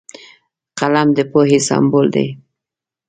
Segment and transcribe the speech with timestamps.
[0.77, 2.27] قلم د پوهې سمبول دی